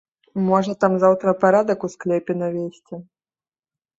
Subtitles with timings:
[0.45, 2.95] Можа, там заўтра парадак у склепе навесці.